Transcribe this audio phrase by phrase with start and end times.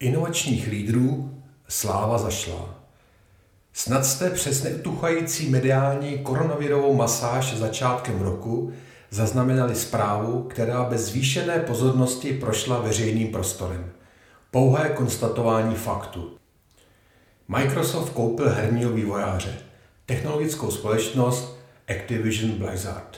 [0.00, 1.34] Inovačních lídrů
[1.68, 2.74] sláva zašla.
[3.72, 8.72] Snad jste přes neutuchající mediální koronavirovou masáž začátkem roku
[9.10, 13.92] zaznamenali zprávu, která bez zvýšené pozornosti prošla veřejným prostorem.
[14.50, 16.36] Pouhé konstatování faktu.
[17.48, 19.58] Microsoft koupil herního vývojáře,
[20.06, 23.16] technologickou společnost Activision Blizzard.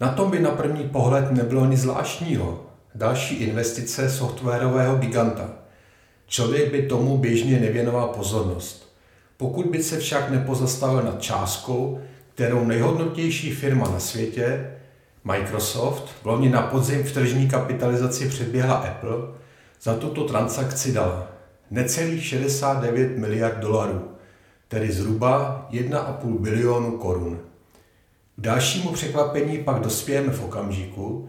[0.00, 2.66] Na tom by na první pohled nebylo nic zvláštního.
[2.94, 5.50] Další investice softwarového giganta–
[6.34, 8.94] Člověk by tomu běžně nevěnoval pozornost.
[9.36, 12.00] Pokud by se však nepozastavil nad částkou,
[12.34, 14.70] kterou nejhodnotější firma na světě,
[15.24, 19.16] Microsoft, v loni na podzim v tržní kapitalizaci předběhla Apple,
[19.82, 21.26] za tuto transakci dala
[21.70, 24.08] necelých 69 miliard dolarů,
[24.68, 27.40] tedy zhruba 1,5 bilionu korun.
[28.36, 31.28] K dalšímu překvapení pak dospějeme v okamžiku,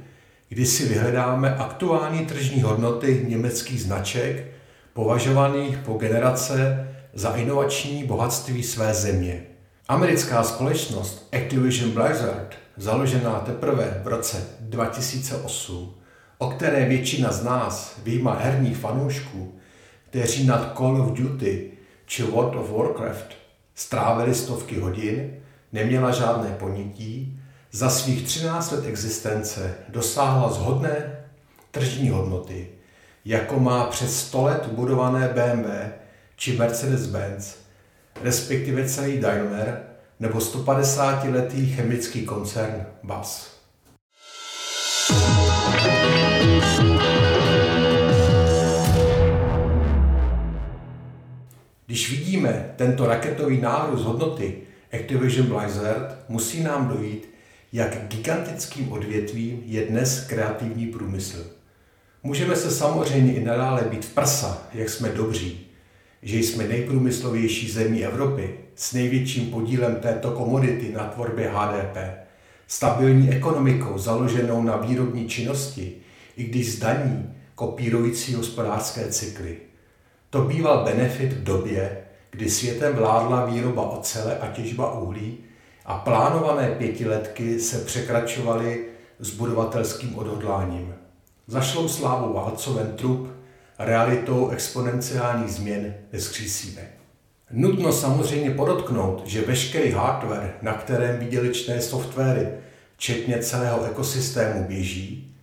[0.50, 4.56] kdy si vyhledáme aktuální tržní hodnoty německých značek
[4.95, 9.44] považovaných po generace za inovační bohatství své země.
[9.88, 15.94] Americká společnost Activision Blizzard, založená teprve v roce 2008,
[16.38, 19.53] o které většina z nás, výjima herních fanoušků,
[20.09, 21.72] kteří nad Call of Duty
[22.05, 23.35] či World of Warcraft
[23.75, 25.34] strávili stovky hodin,
[25.73, 27.39] neměla žádné ponětí,
[27.72, 31.25] za svých 13 let existence dosáhla zhodné
[31.72, 32.67] tržní hodnoty
[33.25, 35.69] jako má přes 100 let budované BMW
[36.36, 37.56] či Mercedes-Benz,
[38.22, 39.84] respektive celý Daimler
[40.19, 43.56] nebo 150-letý chemický koncern BAS.
[51.85, 54.58] Když vidíme tento raketový nárůst hodnoty
[54.94, 57.30] Activision Blizzard, musí nám dojít,
[57.74, 61.56] jak gigantickým odvětvím je dnes kreativní průmysl.
[62.25, 65.68] Můžeme se samozřejmě i nadále být v prsa, jak jsme dobří,
[66.22, 71.97] že jsme nejprůmyslovější zemí Evropy s největším podílem této komodity na tvorbě HDP,
[72.68, 75.96] stabilní ekonomikou založenou na výrobní činnosti,
[76.38, 79.58] i když zdaní kopírující hospodářské cykly.
[80.30, 81.97] To býval benefit v době,
[82.31, 85.38] kdy světem vládla výroba ocele a těžba uhlí
[85.85, 88.85] a plánované pětiletky se překračovaly
[89.19, 91.04] s budovatelským odhodláním
[91.47, 93.29] zašlou slávu válcovem trup
[93.79, 96.81] realitou exponenciálních změn neskřísíme.
[97.51, 102.47] Nutno samozřejmě podotknout, že veškerý hardware, na kterém výdělečné softwary,
[102.97, 105.35] včetně celého ekosystému běží,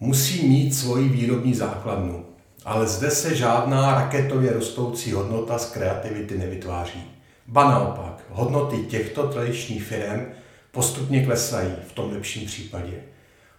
[0.00, 2.24] musí mít svoji výrobní základnu,
[2.64, 7.04] ale zde se žádná raketově rostoucí hodnota z kreativity nevytváří.
[7.46, 10.26] Ba naopak, hodnoty těchto tradičních firm
[10.70, 13.02] postupně klesají v tom lepším případě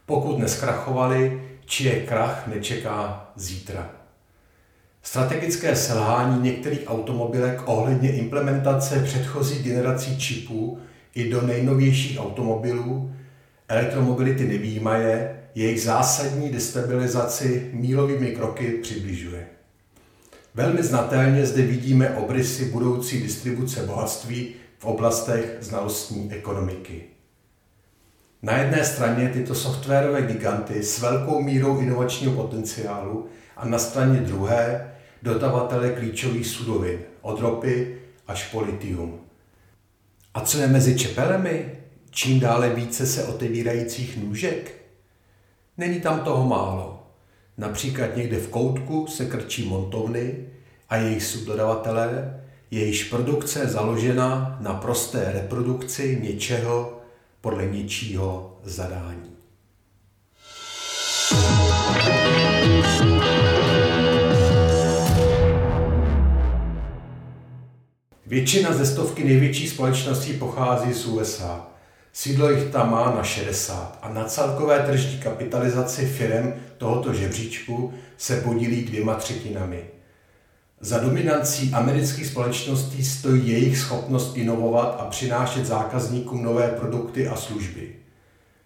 [0.08, 3.90] pokud neskrachovali, či je krach nečeká zítra.
[5.04, 10.80] Strategické selhání některých automobilek ohledně implementace předchozí generací čipů
[11.16, 13.14] i do nejnovějších automobilů
[13.68, 19.48] elektromobility nevýjímaje jejich zásadní destabilizaci mílovými kroky přibližuje.
[20.56, 27.17] Velmi znatelně zde vidíme obrysy budoucí distribuce bohatství v oblastech znalostní ekonomiky.
[28.42, 34.94] Na jedné straně tyto softwarové giganty s velkou mírou inovačního potenciálu a na straně druhé
[35.24, 37.98] dodavatele klíčových surovin, od ropy
[38.28, 39.20] až po litium.
[40.34, 41.72] A co je mezi čepelemi?
[42.10, 44.76] Čím dále více se otevírajících nůžek?
[45.78, 47.08] Není tam toho málo.
[47.58, 50.36] Například někde v koutku se krčí montovny
[50.90, 52.42] a jejich subdodavatelé,
[52.72, 56.97] jejichž produkce je založena na prosté reprodukci něčeho,
[57.50, 59.32] podle něčího zadání.
[68.26, 71.68] Většina ze stovky největších společností pochází z USA.
[72.14, 78.42] Sídlo jich tam má na 60 a na celkové tržní kapitalizaci firm tohoto žebříčku se
[78.42, 79.84] podílí dvěma třetinami–
[80.82, 87.96] za dominancí amerických společností stojí jejich schopnost inovovat a přinášet zákazníkům nové produkty a služby.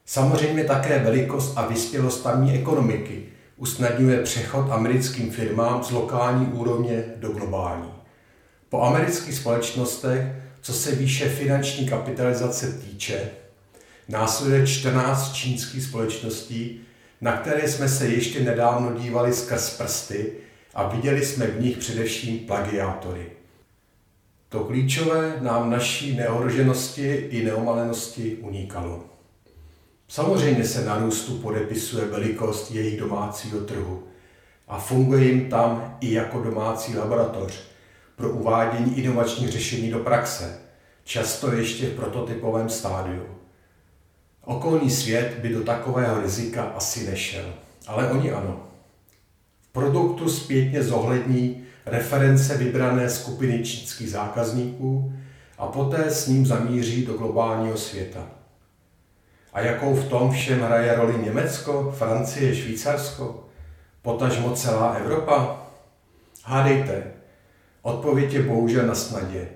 [0.06, 3.24] Samozřejmě také velikost a vyspělost tamní ekonomiky
[3.58, 7.94] usnadňuje přechod americkým firmám z lokální úrovně do globální.
[8.70, 10.24] Po amerických společnostech,
[10.62, 13.30] co se výše finanční kapitalizace týče,
[14.10, 16.82] následuje 14 čínských společností,
[17.22, 20.32] na které jsme se ještě nedávno dívali skrz prsty
[20.74, 23.26] a viděli jsme v nich především plagiátory.
[24.50, 29.04] To klíčové nám naší neohroženosti i neomalenosti unikalo.
[30.08, 34.04] Samozřejmě se na růstu podepisuje velikost jejich domácího trhu
[34.68, 37.60] a funguje jim tam i jako domácí laboratoř
[38.16, 40.60] pro uvádění inovačních řešení do praxe,
[41.04, 43.24] často ještě v prototypovém stádiu.
[44.46, 47.54] Okolní svět by do takového rizika asi nešel,
[47.88, 48.71] ale oni ano.
[49.72, 55.14] Produktu zpětně zohlední reference vybrané skupiny čínských zákazníků
[55.58, 58.28] a poté s ním zamíří do globálního světa.
[59.54, 63.48] A jakou v tom všem hraje roli Německo, Francie, Švýcarsko,
[64.02, 65.68] potažmo celá Evropa?
[66.44, 67.04] Hádejte,
[67.82, 69.48] odpověď je bohužel na snadě.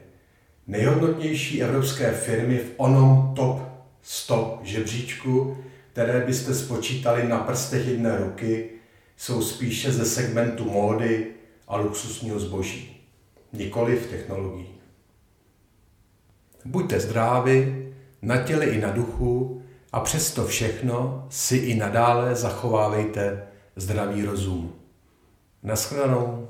[0.68, 3.62] Nejhodnotnější evropské firmy v onom top
[4.02, 5.58] 100 žebříčku,
[5.94, 8.70] které byste spočítali na prstech jedné ruky,
[9.18, 11.28] jsou spíše ze segmentu módy
[11.68, 13.02] a luxusního zboží,
[13.54, 14.76] nikoli v technologií.
[16.66, 17.86] Buďte zdraví,
[18.22, 24.76] na těle i na duchu a přesto všechno si i nadále zachovávejte zdravý rozum.
[25.64, 26.50] Naschledanou.